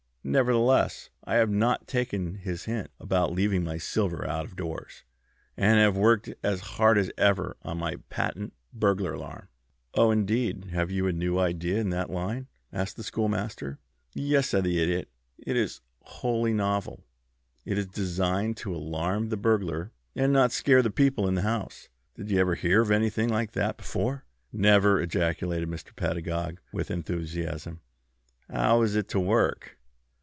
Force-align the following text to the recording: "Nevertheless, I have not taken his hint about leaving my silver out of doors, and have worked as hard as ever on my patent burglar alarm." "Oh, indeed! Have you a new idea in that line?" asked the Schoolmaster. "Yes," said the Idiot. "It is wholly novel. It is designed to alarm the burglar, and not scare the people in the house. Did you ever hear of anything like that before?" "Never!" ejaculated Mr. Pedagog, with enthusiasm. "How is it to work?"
"Nevertheless, 0.23 1.09
I 1.23 1.37
have 1.37 1.49
not 1.49 1.87
taken 1.87 2.35
his 2.35 2.65
hint 2.65 2.91
about 2.99 3.33
leaving 3.33 3.63
my 3.63 3.79
silver 3.79 4.23
out 4.25 4.45
of 4.45 4.55
doors, 4.55 5.01
and 5.57 5.79
have 5.79 5.97
worked 5.97 6.29
as 6.43 6.59
hard 6.77 6.99
as 6.99 7.09
ever 7.17 7.57
on 7.63 7.79
my 7.79 7.95
patent 8.11 8.53
burglar 8.71 9.13
alarm." 9.15 9.47
"Oh, 9.95 10.11
indeed! 10.11 10.65
Have 10.65 10.91
you 10.91 11.07
a 11.07 11.11
new 11.11 11.39
idea 11.39 11.79
in 11.79 11.89
that 11.89 12.11
line?" 12.11 12.45
asked 12.71 12.97
the 12.97 13.03
Schoolmaster. 13.03 13.79
"Yes," 14.13 14.49
said 14.49 14.63
the 14.63 14.79
Idiot. 14.79 15.09
"It 15.39 15.57
is 15.57 15.81
wholly 16.03 16.53
novel. 16.53 17.03
It 17.65 17.79
is 17.79 17.87
designed 17.87 18.57
to 18.57 18.75
alarm 18.75 19.29
the 19.29 19.37
burglar, 19.37 19.91
and 20.15 20.31
not 20.31 20.51
scare 20.51 20.83
the 20.83 20.91
people 20.91 21.27
in 21.27 21.33
the 21.33 21.41
house. 21.41 21.89
Did 22.13 22.29
you 22.29 22.37
ever 22.37 22.53
hear 22.53 22.81
of 22.83 22.91
anything 22.91 23.29
like 23.29 23.53
that 23.53 23.75
before?" 23.75 24.25
"Never!" 24.53 25.01
ejaculated 25.01 25.67
Mr. 25.67 25.95
Pedagog, 25.95 26.59
with 26.71 26.91
enthusiasm. 26.91 27.81
"How 28.47 28.83
is 28.83 28.95
it 28.95 29.07
to 29.09 29.19
work?" 29.19 29.79